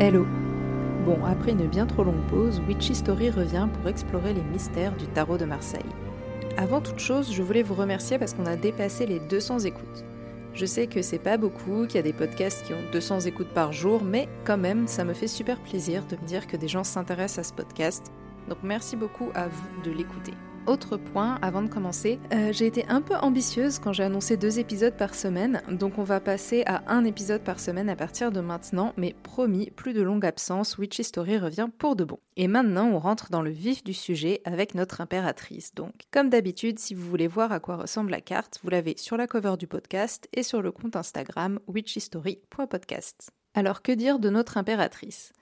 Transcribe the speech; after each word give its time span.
Hello 0.00 0.26
Bon, 1.04 1.22
après 1.26 1.52
une 1.52 1.66
bien 1.66 1.84
trop 1.84 2.04
longue 2.04 2.26
pause, 2.30 2.62
Witchy 2.66 2.94
Story 2.94 3.28
revient 3.28 3.68
pour 3.74 3.86
explorer 3.86 4.32
les 4.32 4.40
mystères 4.40 4.96
du 4.96 5.06
tarot 5.08 5.36
de 5.36 5.44
Marseille. 5.44 5.84
Avant 6.56 6.80
toute 6.80 6.98
chose, 6.98 7.30
je 7.30 7.42
voulais 7.42 7.62
vous 7.62 7.74
remercier 7.74 8.18
parce 8.18 8.32
qu'on 8.32 8.46
a 8.46 8.56
dépassé 8.56 9.04
les 9.04 9.20
200 9.20 9.58
écoutes. 9.58 10.06
Je 10.54 10.64
sais 10.64 10.86
que 10.86 11.02
c'est 11.02 11.18
pas 11.18 11.36
beaucoup, 11.36 11.84
qu'il 11.84 11.96
y 11.96 11.98
a 11.98 12.02
des 12.02 12.14
podcasts 12.14 12.64
qui 12.64 12.72
ont 12.72 12.90
200 12.92 13.20
écoutes 13.20 13.52
par 13.52 13.74
jour, 13.74 14.02
mais 14.02 14.26
quand 14.46 14.56
même, 14.56 14.86
ça 14.86 15.04
me 15.04 15.12
fait 15.12 15.28
super 15.28 15.60
plaisir 15.60 16.06
de 16.06 16.16
me 16.16 16.26
dire 16.26 16.46
que 16.46 16.56
des 16.56 16.68
gens 16.68 16.82
s'intéressent 16.82 17.46
à 17.46 17.48
ce 17.50 17.52
podcast. 17.52 18.10
Donc 18.48 18.60
merci 18.62 18.96
beaucoup 18.96 19.28
à 19.34 19.48
vous 19.48 19.82
de 19.84 19.90
l'écouter. 19.90 20.32
Autre 20.70 20.96
point 20.96 21.36
avant 21.42 21.62
de 21.62 21.68
commencer, 21.68 22.20
euh, 22.32 22.52
j'ai 22.52 22.64
été 22.64 22.86
un 22.86 23.02
peu 23.02 23.16
ambitieuse 23.16 23.80
quand 23.80 23.92
j'ai 23.92 24.04
annoncé 24.04 24.36
deux 24.36 24.60
épisodes 24.60 24.96
par 24.96 25.16
semaine, 25.16 25.62
donc 25.68 25.98
on 25.98 26.04
va 26.04 26.20
passer 26.20 26.62
à 26.64 26.84
un 26.86 27.04
épisode 27.04 27.42
par 27.42 27.58
semaine 27.58 27.88
à 27.88 27.96
partir 27.96 28.30
de 28.30 28.38
maintenant, 28.38 28.94
mais 28.96 29.16
promis, 29.24 29.72
plus 29.72 29.94
de 29.94 30.00
longue 30.00 30.24
absence, 30.24 30.78
Witch 30.78 31.00
Story 31.00 31.38
revient 31.38 31.66
pour 31.76 31.96
de 31.96 32.04
bon. 32.04 32.20
Et 32.36 32.46
maintenant, 32.46 32.86
on 32.86 33.00
rentre 33.00 33.30
dans 33.30 33.42
le 33.42 33.50
vif 33.50 33.82
du 33.82 33.92
sujet 33.92 34.42
avec 34.44 34.76
notre 34.76 35.00
impératrice. 35.00 35.74
Donc, 35.74 35.92
comme 36.12 36.30
d'habitude, 36.30 36.78
si 36.78 36.94
vous 36.94 37.10
voulez 37.10 37.26
voir 37.26 37.50
à 37.50 37.58
quoi 37.58 37.74
ressemble 37.74 38.12
la 38.12 38.20
carte, 38.20 38.60
vous 38.62 38.70
l'avez 38.70 38.94
sur 38.96 39.16
la 39.16 39.26
cover 39.26 39.56
du 39.58 39.66
podcast 39.66 40.28
et 40.32 40.44
sur 40.44 40.62
le 40.62 40.70
compte 40.70 40.94
Instagram 40.94 41.58
witchhistory.podcast. 41.66 43.32
Alors 43.54 43.82
que 43.82 43.90
dire 43.90 44.20
de 44.20 44.30
notre 44.30 44.56
impératrice? 44.56 45.32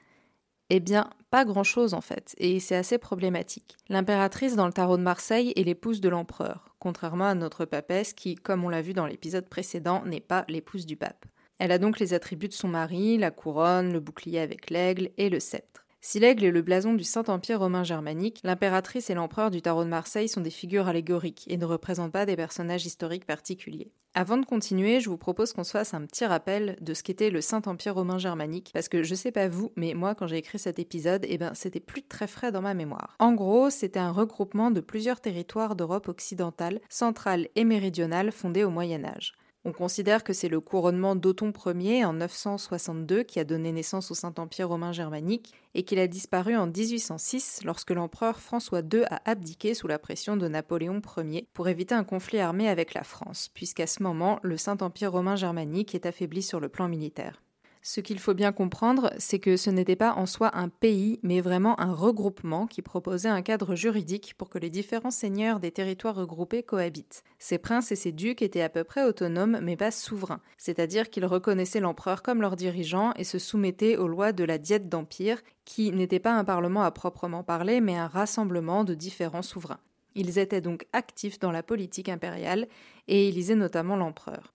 Eh 0.70 0.80
bien, 0.80 1.10
pas 1.30 1.44
grand-chose 1.44 1.94
en 1.94 2.00
fait, 2.00 2.34
et 2.38 2.60
c'est 2.60 2.76
assez 2.76 2.98
problématique. 2.98 3.76
L'impératrice 3.88 4.56
dans 4.56 4.66
le 4.66 4.72
tarot 4.72 4.96
de 4.96 5.02
Marseille 5.02 5.52
est 5.56 5.64
l'épouse 5.64 6.00
de 6.00 6.08
l'empereur, 6.08 6.74
contrairement 6.78 7.26
à 7.26 7.34
notre 7.34 7.64
papesse 7.64 8.12
qui, 8.12 8.34
comme 8.34 8.64
on 8.64 8.68
l'a 8.68 8.82
vu 8.82 8.92
dans 8.92 9.06
l'épisode 9.06 9.48
précédent, 9.48 10.02
n'est 10.04 10.20
pas 10.20 10.44
l'épouse 10.48 10.86
du 10.86 10.96
pape. 10.96 11.26
Elle 11.58 11.72
a 11.72 11.78
donc 11.78 11.98
les 11.98 12.14
attributs 12.14 12.48
de 12.48 12.52
son 12.52 12.68
mari, 12.68 13.18
la 13.18 13.30
couronne, 13.30 13.92
le 13.92 14.00
bouclier 14.00 14.40
avec 14.40 14.70
l'aigle 14.70 15.10
et 15.16 15.28
le 15.28 15.40
sceptre. 15.40 15.84
Si 16.00 16.20
l'aigle 16.20 16.44
est 16.44 16.52
le 16.52 16.62
blason 16.62 16.94
du 16.94 17.02
Saint-Empire 17.02 17.58
romain 17.58 17.82
germanique, 17.82 18.40
l'impératrice 18.44 19.10
et 19.10 19.14
l'empereur 19.14 19.50
du 19.50 19.62
tarot 19.62 19.82
de 19.82 19.88
Marseille 19.88 20.28
sont 20.28 20.40
des 20.40 20.50
figures 20.50 20.86
allégoriques 20.86 21.44
et 21.48 21.56
ne 21.56 21.64
représentent 21.64 22.12
pas 22.12 22.24
des 22.24 22.36
personnages 22.36 22.86
historiques 22.86 23.26
particuliers. 23.26 23.90
Avant 24.14 24.36
de 24.36 24.46
continuer, 24.46 25.00
je 25.00 25.10
vous 25.10 25.18
propose 25.18 25.52
qu'on 25.52 25.64
se 25.64 25.72
fasse 25.72 25.94
un 25.94 26.06
petit 26.06 26.24
rappel 26.24 26.76
de 26.80 26.94
ce 26.94 27.02
qu'était 27.02 27.30
le 27.30 27.40
Saint-Empire 27.40 27.94
romain 27.94 28.18
germanique, 28.18 28.70
parce 28.72 28.88
que 28.88 29.02
je 29.02 29.14
sais 29.14 29.32
pas 29.32 29.48
vous, 29.48 29.72
mais 29.76 29.94
moi 29.94 30.14
quand 30.14 30.28
j'ai 30.28 30.38
écrit 30.38 30.58
cet 30.58 30.78
épisode, 30.78 31.26
eh 31.28 31.36
ben 31.36 31.52
c'était 31.54 31.80
plus 31.80 32.02
très 32.02 32.26
frais 32.26 32.52
dans 32.52 32.62
ma 32.62 32.74
mémoire. 32.74 33.16
En 33.18 33.32
gros, 33.32 33.68
c'était 33.68 33.98
un 33.98 34.12
regroupement 34.12 34.70
de 34.70 34.80
plusieurs 34.80 35.20
territoires 35.20 35.74
d'Europe 35.76 36.08
occidentale, 36.08 36.80
centrale 36.88 37.48
et 37.56 37.64
méridionale 37.64 38.32
fondés 38.32 38.64
au 38.64 38.70
Moyen 38.70 39.04
Âge. 39.04 39.34
On 39.64 39.72
considère 39.72 40.22
que 40.22 40.32
c'est 40.32 40.48
le 40.48 40.60
couronnement 40.60 41.16
d'Othon 41.16 41.52
Ier 41.74 42.04
en 42.04 42.12
962 42.12 43.24
qui 43.24 43.40
a 43.40 43.44
donné 43.44 43.72
naissance 43.72 44.10
au 44.10 44.14
Saint-Empire 44.14 44.68
romain 44.68 44.92
germanique 44.92 45.52
et 45.74 45.82
qu'il 45.82 45.98
a 45.98 46.06
disparu 46.06 46.56
en 46.56 46.66
1806 46.66 47.62
lorsque 47.64 47.90
l'empereur 47.90 48.38
François 48.38 48.80
II 48.80 49.04
a 49.10 49.20
abdiqué 49.24 49.74
sous 49.74 49.88
la 49.88 49.98
pression 49.98 50.36
de 50.36 50.46
Napoléon 50.46 51.02
Ier 51.16 51.48
pour 51.52 51.68
éviter 51.68 51.94
un 51.94 52.04
conflit 52.04 52.38
armé 52.38 52.68
avec 52.68 52.94
la 52.94 53.02
France, 53.02 53.50
puisqu'à 53.52 53.88
ce 53.88 54.02
moment, 54.02 54.38
le 54.42 54.56
Saint-Empire 54.56 55.12
romain 55.12 55.36
germanique 55.36 55.94
est 55.94 56.06
affaibli 56.06 56.42
sur 56.42 56.60
le 56.60 56.68
plan 56.68 56.88
militaire. 56.88 57.42
Ce 57.82 58.00
qu'il 58.00 58.18
faut 58.18 58.34
bien 58.34 58.52
comprendre, 58.52 59.12
c'est 59.18 59.38
que 59.38 59.56
ce 59.56 59.70
n'était 59.70 59.96
pas 59.96 60.14
en 60.14 60.26
soi 60.26 60.50
un 60.56 60.68
pays, 60.68 61.20
mais 61.22 61.40
vraiment 61.40 61.78
un 61.80 61.92
regroupement 61.92 62.66
qui 62.66 62.82
proposait 62.82 63.28
un 63.28 63.42
cadre 63.42 63.74
juridique 63.74 64.34
pour 64.36 64.48
que 64.48 64.58
les 64.58 64.70
différents 64.70 65.10
seigneurs 65.10 65.60
des 65.60 65.70
territoires 65.70 66.16
regroupés 66.16 66.62
cohabitent. 66.62 67.22
Ces 67.38 67.58
princes 67.58 67.92
et 67.92 67.96
ces 67.96 68.12
ducs 68.12 68.42
étaient 68.42 68.62
à 68.62 68.68
peu 68.68 68.84
près 68.84 69.04
autonomes, 69.04 69.60
mais 69.62 69.76
pas 69.76 69.90
souverains, 69.90 70.40
c'est-à-dire 70.56 71.08
qu'ils 71.10 71.26
reconnaissaient 71.26 71.80
l'empereur 71.80 72.22
comme 72.22 72.40
leur 72.40 72.56
dirigeant 72.56 73.12
et 73.14 73.24
se 73.24 73.38
soumettaient 73.38 73.96
aux 73.96 74.08
lois 74.08 74.32
de 74.32 74.44
la 74.44 74.58
diète 74.58 74.88
d'empire, 74.88 75.40
qui 75.64 75.92
n'était 75.92 76.18
pas 76.18 76.32
un 76.32 76.44
parlement 76.44 76.82
à 76.82 76.90
proprement 76.90 77.42
parler, 77.44 77.80
mais 77.80 77.96
un 77.96 78.08
rassemblement 78.08 78.84
de 78.84 78.94
différents 78.94 79.42
souverains. 79.42 79.80
Ils 80.14 80.38
étaient 80.38 80.60
donc 80.60 80.86
actifs 80.92 81.38
dans 81.38 81.52
la 81.52 81.62
politique 81.62 82.08
impériale 82.08 82.66
et 83.06 83.28
élisaient 83.28 83.54
notamment 83.54 83.96
l'empereur. 83.96 84.52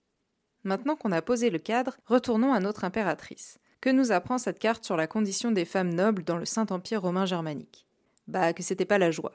Maintenant 0.64 0.96
qu'on 0.96 1.12
a 1.12 1.22
posé 1.22 1.50
le 1.50 1.58
cadre, 1.58 1.96
retournons 2.06 2.54
à 2.54 2.60
notre 2.60 2.84
impératrice. 2.84 3.58
Que 3.82 3.90
nous 3.90 4.12
apprend 4.12 4.38
cette 4.38 4.58
carte 4.58 4.82
sur 4.82 4.96
la 4.96 5.06
condition 5.06 5.52
des 5.52 5.66
femmes 5.66 5.92
nobles 5.92 6.24
dans 6.24 6.38
le 6.38 6.46
Saint-Empire 6.46 7.02
romain 7.02 7.26
germanique? 7.26 7.86
Bah 8.28 8.54
que 8.54 8.62
c'était 8.62 8.86
pas 8.86 8.96
la 8.96 9.10
joie. 9.10 9.32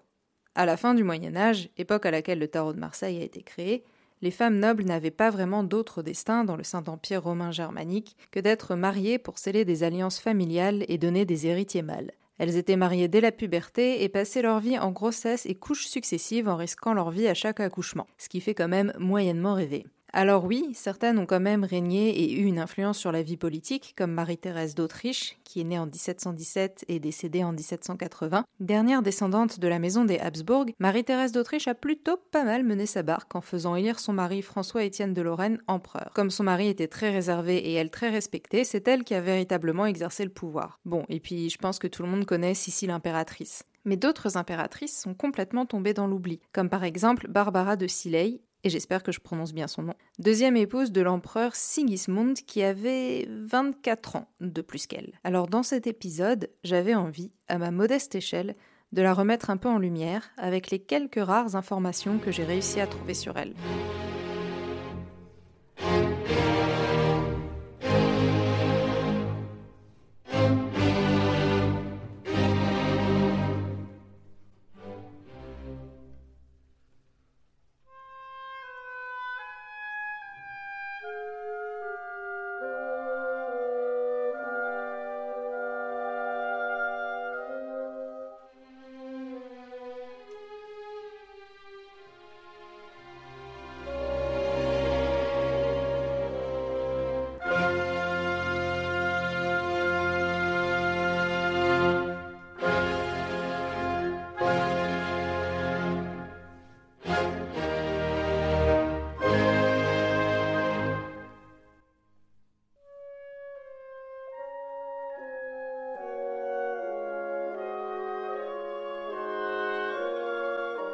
À 0.55 0.65
la 0.65 0.75
fin 0.75 0.95
du 0.95 1.03
Moyen 1.03 1.35
Âge, 1.35 1.69
époque 1.77 2.07
à 2.07 2.11
laquelle 2.11 2.39
le 2.39 2.47
tarot 2.47 2.73
de 2.73 2.79
Marseille 2.79 3.21
a 3.21 3.23
été 3.23 3.43
créé, 3.43 3.83
les 4.23 4.31
femmes 4.31 4.57
nobles 4.57 4.83
n'avaient 4.83 5.11
pas 5.11 5.29
vraiment 5.29 5.63
d'autre 5.63 6.01
destin 6.01 6.43
dans 6.43 6.55
le 6.55 6.63
Saint-Empire 6.63 7.23
romain 7.23 7.51
germanique 7.51 8.17
que 8.31 8.39
d'être 8.39 8.75
mariées 8.75 9.19
pour 9.19 9.37
sceller 9.37 9.65
des 9.65 9.83
alliances 9.83 10.19
familiales 10.19 10.83
et 10.87 10.97
donner 10.97 11.25
des 11.25 11.45
héritiers 11.45 11.83
mâles. 11.83 12.11
Elles 12.39 12.57
étaient 12.57 12.75
mariées 12.75 13.07
dès 13.07 13.21
la 13.21 13.31
puberté 13.31 14.03
et 14.03 14.09
passaient 14.09 14.41
leur 14.41 14.59
vie 14.59 14.79
en 14.79 14.91
grossesse 14.91 15.45
et 15.45 15.55
couches 15.55 15.85
successives 15.85 16.49
en 16.49 16.55
risquant 16.55 16.93
leur 16.93 17.11
vie 17.11 17.27
à 17.27 17.33
chaque 17.35 17.59
accouchement, 17.59 18.07
ce 18.17 18.29
qui 18.29 18.41
fait 18.41 18.55
quand 18.55 18.67
même 18.67 18.93
moyennement 18.97 19.53
rêver. 19.53 19.85
Alors 20.11 20.45
oui, 20.45 20.71
certaines 20.73 21.19
ont 21.19 21.25
quand 21.25 21.39
même 21.39 21.63
régné 21.63 22.09
et 22.09 22.39
eu 22.39 22.45
une 22.45 22.59
influence 22.59 22.97
sur 22.97 23.11
la 23.11 23.21
vie 23.21 23.37
politique, 23.37 23.93
comme 23.95 24.11
Marie-Thérèse 24.11 24.73
d'Autriche, 24.73 25.37
qui 25.43 25.61
est 25.61 25.63
née 25.63 25.77
en 25.77 25.85
1717 25.85 26.85
et 26.87 26.99
décédée 26.99 27.43
en 27.43 27.51
1780. 27.51 28.43
Dernière 28.59 29.01
descendante 29.03 29.59
de 29.59 29.67
la 29.67 29.79
maison 29.79 30.05
des 30.05 30.17
Habsbourg, 30.17 30.65
Marie-Thérèse 30.79 31.31
d'Autriche 31.31 31.67
a 31.67 31.75
plutôt 31.75 32.17
pas 32.31 32.43
mal 32.43 32.63
mené 32.63 32.85
sa 32.85 33.03
barque 33.03 33.35
en 33.35 33.41
faisant 33.41 33.75
élire 33.75 33.99
son 33.99 34.13
mari 34.13 34.41
François-Étienne 34.41 35.13
de 35.13 35.21
Lorraine 35.21 35.61
empereur. 35.67 36.11
Comme 36.15 36.31
son 36.31 36.43
mari 36.43 36.67
était 36.67 36.87
très 36.87 37.11
réservé 37.11 37.57
et 37.57 37.73
elle 37.73 37.91
très 37.91 38.09
respectée, 38.09 38.63
c'est 38.63 38.87
elle 38.87 39.03
qui 39.03 39.13
a 39.13 39.21
véritablement 39.21 39.85
exercé 39.85 40.23
le 40.23 40.31
pouvoir. 40.31 40.79
Bon, 40.85 41.05
et 41.09 41.19
puis 41.19 41.49
je 41.49 41.57
pense 41.57 41.77
que 41.77 41.87
tout 41.87 42.01
le 42.01 42.09
monde 42.09 42.25
connaît 42.25 42.55
Sissi 42.55 42.87
l'impératrice. 42.87 43.63
Mais 43.85 43.97
d'autres 43.97 44.37
impératrices 44.37 44.99
sont 44.99 45.13
complètement 45.13 45.65
tombées 45.65 45.93
dans 45.93 46.07
l'oubli, 46.07 46.39
comme 46.51 46.69
par 46.69 46.83
exemple 46.83 47.27
Barbara 47.29 47.75
de 47.75 47.87
Siley, 47.87 48.41
et 48.63 48.69
j'espère 48.69 49.03
que 49.03 49.11
je 49.11 49.19
prononce 49.19 49.53
bien 49.53 49.67
son 49.67 49.83
nom, 49.83 49.93
deuxième 50.17 50.57
épouse 50.57 50.91
de 50.91 51.01
l'empereur 51.01 51.55
Sigismund 51.55 52.37
qui 52.45 52.63
avait 52.63 53.27
24 53.29 54.15
ans 54.17 54.27
de 54.41 54.61
plus 54.61 54.87
qu'elle. 54.87 55.13
Alors 55.23 55.47
dans 55.47 55.63
cet 55.63 55.87
épisode, 55.87 56.49
j'avais 56.63 56.95
envie, 56.95 57.31
à 57.47 57.57
ma 57.57 57.71
modeste 57.71 58.15
échelle, 58.15 58.55
de 58.91 59.01
la 59.01 59.13
remettre 59.13 59.49
un 59.49 59.57
peu 59.57 59.69
en 59.69 59.77
lumière 59.77 60.31
avec 60.37 60.71
les 60.71 60.79
quelques 60.79 61.23
rares 61.23 61.55
informations 61.55 62.17
que 62.17 62.31
j'ai 62.31 62.43
réussi 62.43 62.79
à 62.79 62.87
trouver 62.87 63.13
sur 63.13 63.37
elle. 63.37 63.53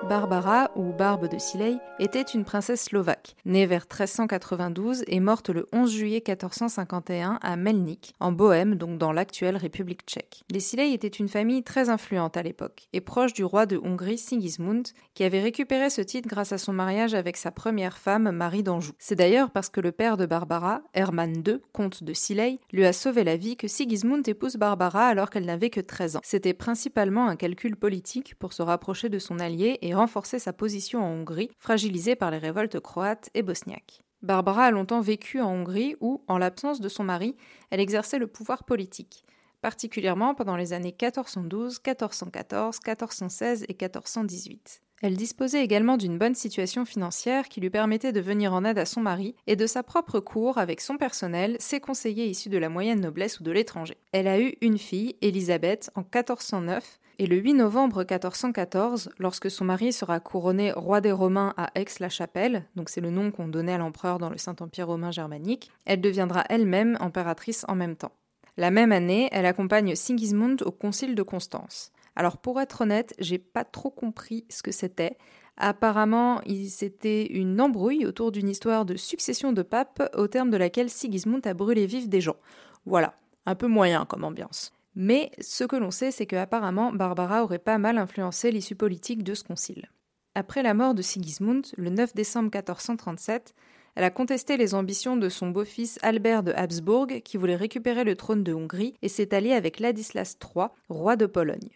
Barbara, 0.07 0.69
ou 0.75 0.93
Barbe 0.93 1.27
de 1.27 1.39
Siley, 1.39 1.77
était 1.97 2.21
une 2.21 2.45
princesse 2.45 2.83
slovaque, 2.83 3.35
née 3.43 3.65
vers 3.65 3.87
1392 3.91 5.03
et 5.07 5.19
morte 5.19 5.49
le 5.49 5.65
11 5.73 5.91
juillet 5.91 6.21
1451 6.25 7.39
à 7.41 7.55
Melnik, 7.55 8.13
en 8.19 8.31
Bohême, 8.31 8.75
donc 8.75 8.99
dans 8.99 9.11
l'actuelle 9.11 9.57
République 9.57 10.03
tchèque. 10.05 10.43
Les 10.51 10.59
Siley 10.59 10.93
étaient 10.93 11.07
une 11.07 11.27
famille 11.27 11.63
très 11.63 11.89
influente 11.89 12.37
à 12.37 12.43
l'époque, 12.43 12.87
et 12.93 13.01
proche 13.01 13.33
du 13.33 13.43
roi 13.43 13.65
de 13.65 13.77
Hongrie 13.77 14.19
Sigismund, 14.19 14.89
qui 15.15 15.23
avait 15.23 15.41
récupéré 15.41 15.89
ce 15.89 16.01
titre 16.01 16.29
grâce 16.29 16.51
à 16.51 16.59
son 16.59 16.73
mariage 16.73 17.15
avec 17.15 17.35
sa 17.35 17.49
première 17.49 17.97
femme, 17.97 18.29
Marie 18.29 18.63
d'Anjou. 18.63 18.93
C'est 18.99 19.15
d'ailleurs 19.15 19.49
parce 19.49 19.69
que 19.69 19.81
le 19.81 19.91
père 19.91 20.17
de 20.17 20.27
Barbara, 20.27 20.81
Hermann 20.93 21.41
II, 21.47 21.61
comte 21.73 22.03
de 22.03 22.13
Siley, 22.13 22.59
lui 22.71 22.85
a 22.85 22.93
sauvé 22.93 23.23
la 23.23 23.37
vie 23.37 23.57
que 23.57 23.67
Sigismund 23.67 24.27
épouse 24.27 24.57
Barbara 24.57 25.07
alors 25.07 25.31
qu'elle 25.31 25.45
n'avait 25.45 25.71
que 25.71 25.81
13 25.81 26.17
ans. 26.17 26.21
C'était 26.23 26.53
principalement 26.53 27.27
un 27.27 27.35
calcul 27.35 27.75
politique 27.75 28.35
pour 28.35 28.53
se 28.53 28.61
rapprocher 28.61 29.09
de 29.09 29.17
son 29.17 29.39
allié 29.39 29.79
et 29.81 29.94
renforcer 29.95 30.39
sa 30.39 30.53
position 30.53 31.03
en 31.03 31.09
Hongrie, 31.09 31.49
fragilisée 31.57 32.15
par 32.15 32.31
les 32.31 32.37
révoltes 32.37 32.79
croates 32.79 33.29
et 33.33 33.41
bosniaques. 33.41 34.01
Barbara 34.21 34.65
a 34.65 34.71
longtemps 34.71 35.01
vécu 35.01 35.41
en 35.41 35.51
Hongrie 35.51 35.95
où, 36.01 36.23
en 36.27 36.37
l'absence 36.37 36.81
de 36.81 36.89
son 36.89 37.03
mari, 37.03 37.35
elle 37.69 37.79
exerçait 37.79 38.19
le 38.19 38.27
pouvoir 38.27 38.63
politique. 38.63 39.23
particulièrement 39.61 40.35
pendant 40.35 40.57
les 40.57 40.73
années 40.73 40.95
1412, 41.01 41.79
1414, 41.83 42.79
1416 42.85 43.63
et 43.63 43.73
1418. 43.73 44.83
Elle 45.01 45.17
disposait 45.17 45.63
également 45.63 45.97
d'une 45.97 46.17
bonne 46.17 46.35
situation 46.35 46.85
financière 46.85 47.49
qui 47.49 47.61
lui 47.61 47.69
permettait 47.69 48.11
de 48.13 48.21
venir 48.21 48.53
en 48.53 48.63
aide 48.63 48.77
à 48.77 48.85
son 48.85 49.01
mari 49.01 49.35
et 49.45 49.55
de 49.55 49.67
sa 49.67 49.83
propre 49.83 50.19
cour 50.19 50.57
avec 50.57 50.81
son 50.81 50.97
personnel, 50.97 51.57
ses 51.59 51.79
conseillers 51.79 52.27
issus 52.27 52.49
de 52.49 52.57
la 52.57 52.69
moyenne 52.69 53.01
noblesse 53.01 53.39
ou 53.39 53.43
de 53.43 53.51
l'étranger. 53.51 53.97
Elle 54.11 54.27
a 54.27 54.39
eu 54.39 54.55
une 54.61 54.77
fille, 54.77 55.15
Élisabeth, 55.21 55.89
en 55.95 56.01
1409, 56.01 56.99
et 57.17 57.27
le 57.27 57.37
8 57.37 57.53
novembre 57.53 57.99
1414, 57.99 59.09
lorsque 59.19 59.49
son 59.49 59.65
mari 59.65 59.93
sera 59.93 60.19
couronné 60.19 60.71
roi 60.71 61.01
des 61.01 61.11
Romains 61.11 61.53
à 61.55 61.69
Aix-la-Chapelle, 61.75 62.65
donc 62.75 62.89
c'est 62.89 63.01
le 63.01 63.09
nom 63.09 63.31
qu'on 63.31 63.47
donnait 63.47 63.73
à 63.73 63.77
l'empereur 63.77 64.19
dans 64.19 64.29
le 64.29 64.37
Saint-Empire 64.37 64.87
romain 64.87 65.11
germanique, 65.11 65.71
elle 65.85 66.01
deviendra 66.01 66.43
elle-même 66.49 66.97
impératrice 66.99 67.65
en 67.67 67.75
même 67.75 67.95
temps. 67.95 68.11
La 68.57 68.71
même 68.71 68.91
année, 68.91 69.29
elle 69.31 69.45
accompagne 69.45 69.95
Sigismund 69.95 70.61
au 70.63 70.71
concile 70.71 71.15
de 71.15 71.23
Constance. 71.23 71.91
Alors 72.15 72.37
pour 72.37 72.59
être 72.59 72.81
honnête, 72.81 73.13
j'ai 73.19 73.37
pas 73.37 73.63
trop 73.63 73.89
compris 73.89 74.45
ce 74.49 74.63
que 74.63 74.71
c'était. 74.71 75.17
Apparemment, 75.57 76.41
c'était 76.67 77.25
une 77.27 77.61
embrouille 77.61 78.05
autour 78.05 78.31
d'une 78.31 78.49
histoire 78.49 78.85
de 78.85 78.95
succession 78.95 79.53
de 79.53 79.61
papes 79.61 80.09
au 80.17 80.27
terme 80.27 80.49
de 80.49 80.57
laquelle 80.57 80.89
Sigismund 80.89 81.45
a 81.47 81.53
brûlé 81.53 81.85
vif 81.85 82.09
des 82.09 82.21
gens. 82.21 82.37
Voilà, 82.85 83.15
un 83.45 83.55
peu 83.55 83.67
moyen 83.67 84.05
comme 84.05 84.23
ambiance. 84.23 84.73
Mais 84.95 85.31
ce 85.41 85.63
que 85.63 85.75
l'on 85.75 85.91
sait, 85.91 86.11
c'est 86.11 86.25
que 86.25 86.35
apparemment 86.35 86.91
Barbara 86.91 87.43
aurait 87.43 87.59
pas 87.59 87.77
mal 87.77 87.97
influencé 87.97 88.51
l'issue 88.51 88.75
politique 88.75 89.23
de 89.23 89.33
ce 89.33 89.43
concile. 89.43 89.89
Après 90.35 90.63
la 90.63 90.73
mort 90.73 90.93
de 90.93 91.01
Sigismund, 91.01 91.65
le 91.77 91.89
9 91.89 92.13
décembre 92.13 92.45
1437, 92.45 93.53
elle 93.95 94.03
a 94.03 94.09
contesté 94.09 94.57
les 94.57 94.75
ambitions 94.75 95.15
de 95.15 95.29
son 95.29 95.49
beau-fils 95.49 95.99
Albert 96.01 96.43
de 96.43 96.51
Habsbourg, 96.51 97.07
qui 97.23 97.37
voulait 97.37 97.55
récupérer 97.55 98.03
le 98.03 98.15
trône 98.15 98.43
de 98.43 98.53
Hongrie, 98.53 98.93
et 99.01 99.07
s'est 99.07 99.33
alliée 99.33 99.53
avec 99.53 99.79
Ladislas 99.79 100.37
III, 100.41 100.67
roi 100.89 101.15
de 101.15 101.25
Pologne. 101.25 101.69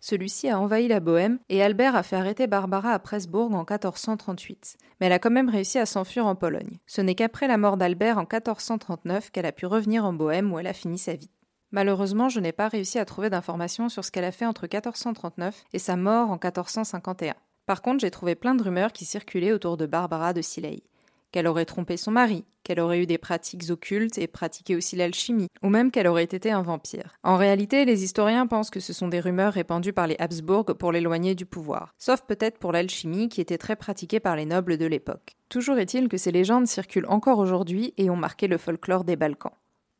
Celui-ci 0.00 0.48
a 0.48 0.58
envahi 0.58 0.88
la 0.88 0.98
Bohême 0.98 1.38
et 1.50 1.62
Albert 1.62 1.94
a 1.94 2.02
fait 2.02 2.16
arrêter 2.16 2.46
Barbara 2.46 2.92
à 2.92 2.98
Presbourg 2.98 3.52
en 3.52 3.58
1438. 3.58 4.78
Mais 4.98 5.06
elle 5.06 5.12
a 5.12 5.18
quand 5.18 5.30
même 5.30 5.50
réussi 5.50 5.78
à 5.78 5.84
s'enfuir 5.84 6.26
en 6.26 6.34
Pologne. 6.34 6.78
Ce 6.86 7.02
n'est 7.02 7.14
qu'après 7.14 7.46
la 7.46 7.58
mort 7.58 7.76
d'Albert 7.76 8.16
en 8.16 8.22
1439 8.22 9.30
qu'elle 9.30 9.44
a 9.44 9.52
pu 9.52 9.66
revenir 9.66 10.06
en 10.06 10.14
Bohême 10.14 10.52
où 10.52 10.58
elle 10.58 10.66
a 10.66 10.72
fini 10.72 10.96
sa 10.96 11.14
vie. 11.14 11.30
Malheureusement, 11.72 12.28
je 12.28 12.40
n'ai 12.40 12.52
pas 12.52 12.68
réussi 12.68 12.98
à 12.98 13.04
trouver 13.04 13.30
d'informations 13.30 13.88
sur 13.88 14.04
ce 14.04 14.10
qu'elle 14.10 14.24
a 14.24 14.32
fait 14.32 14.46
entre 14.46 14.64
1439 14.64 15.64
et 15.72 15.78
sa 15.78 15.96
mort 15.96 16.30
en 16.30 16.34
1451. 16.34 17.34
Par 17.66 17.82
contre, 17.82 18.00
j'ai 18.00 18.10
trouvé 18.10 18.34
plein 18.34 18.54
de 18.54 18.62
rumeurs 18.62 18.92
qui 18.92 19.04
circulaient 19.04 19.52
autour 19.52 19.76
de 19.76 19.86
Barbara 19.86 20.32
de 20.32 20.42
Silei 20.42 20.82
qu'elle 21.30 21.46
aurait 21.46 21.64
trompé 21.64 21.96
son 21.96 22.10
mari, 22.10 22.44
qu'elle 22.64 22.80
aurait 22.80 23.00
eu 23.00 23.06
des 23.06 23.18
pratiques 23.18 23.70
occultes 23.70 24.18
et 24.18 24.26
pratiqué 24.26 24.76
aussi 24.76 24.96
l'alchimie, 24.96 25.48
ou 25.62 25.68
même 25.68 25.90
qu'elle 25.90 26.06
aurait 26.06 26.24
été 26.24 26.50
un 26.50 26.62
vampire. 26.62 27.14
En 27.22 27.36
réalité, 27.36 27.84
les 27.84 28.04
historiens 28.04 28.46
pensent 28.46 28.70
que 28.70 28.80
ce 28.80 28.92
sont 28.92 29.08
des 29.08 29.20
rumeurs 29.20 29.52
répandues 29.52 29.92
par 29.92 30.06
les 30.06 30.16
Habsbourg 30.18 30.64
pour 30.78 30.92
l'éloigner 30.92 31.34
du 31.34 31.46
pouvoir, 31.46 31.94
sauf 31.98 32.22
peut-être 32.22 32.58
pour 32.58 32.72
l'alchimie 32.72 33.28
qui 33.28 33.40
était 33.40 33.58
très 33.58 33.76
pratiquée 33.76 34.20
par 34.20 34.36
les 34.36 34.46
nobles 34.46 34.76
de 34.76 34.86
l'époque. 34.86 35.36
Toujours 35.48 35.78
est-il 35.78 36.08
que 36.08 36.16
ces 36.16 36.32
légendes 36.32 36.66
circulent 36.66 37.06
encore 37.08 37.38
aujourd'hui 37.38 37.94
et 37.96 38.10
ont 38.10 38.16
marqué 38.16 38.46
le 38.46 38.58
folklore 38.58 39.04
des 39.04 39.16
Balkans. 39.16 39.52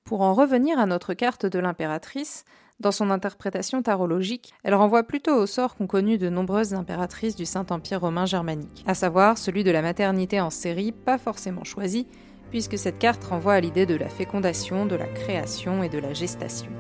Pour 0.05 0.23
en 0.23 0.35
revenir 0.35 0.79
à 0.79 0.87
notre 0.87 1.14
carte 1.14 1.47
de 1.47 1.58
l'impératrice, 1.58 2.44
dans 2.81 2.93
son 2.93 3.11
interprétation 3.11 3.82
tarologique, 3.82 4.55
elle 4.64 4.75
renvoie 4.75 5.02
plutôt 5.02 5.35
au 5.35 5.47
sort 5.47 5.76
qu'ont 5.76 5.87
connu 5.87 6.17
de 6.17 6.31
nombreuses 6.31 6.73
impératrices 6.73 7.37
du 7.37 7.44
Saint-Empire 7.44 8.00
romain 8.00 8.25
germanique, 8.25 8.85
à 8.87 8.94
savoir 8.94 9.37
celui 9.37 9.64
de 9.64 9.70
la 9.70 9.82
maternité 9.82 10.41
en 10.41 10.49
série 10.50 10.91
pas 10.91 11.19
forcément 11.19 11.64
choisie, 11.64 12.06
puisque 12.50 12.79
cette 12.79 12.99
carte 12.99 13.23
renvoie 13.23 13.55
à 13.55 13.61
l'idée 13.61 13.87
de 13.87 13.94
la 13.94 14.08
fécondation, 14.08 14.87
de 14.87 14.97
la 14.97 15.06
création 15.06 15.82
et 15.82 15.91
de 15.91 15.99
la 15.99 16.14
gestation. 16.14 16.73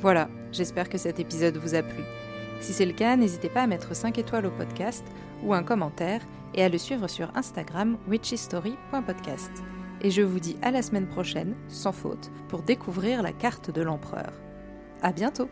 Voilà, 0.00 0.28
j'espère 0.52 0.88
que 0.88 0.96
cet 0.96 1.18
épisode 1.18 1.56
vous 1.56 1.74
a 1.74 1.82
plu. 1.82 2.04
Si 2.60 2.72
c'est 2.72 2.86
le 2.86 2.92
cas, 2.92 3.16
n'hésitez 3.16 3.48
pas 3.48 3.62
à 3.62 3.66
mettre 3.66 3.94
5 3.94 4.18
étoiles 4.18 4.46
au 4.46 4.50
podcast 4.50 5.04
ou 5.44 5.52
un 5.52 5.62
commentaire 5.62 6.22
et 6.54 6.62
à 6.62 6.68
le 6.68 6.78
suivre 6.78 7.08
sur 7.08 7.30
Instagram 7.36 7.98
witchystory.podcast 8.08 9.50
et 10.00 10.10
je 10.10 10.22
vous 10.22 10.40
dis 10.40 10.56
à 10.62 10.70
la 10.70 10.82
semaine 10.82 11.06
prochaine, 11.06 11.54
sans 11.68 11.92
faute, 11.92 12.30
pour 12.48 12.62
découvrir 12.62 13.22
la 13.22 13.32
carte 13.32 13.70
de 13.70 13.82
l'empereur. 13.82 14.32
À 15.02 15.12
bientôt! 15.12 15.48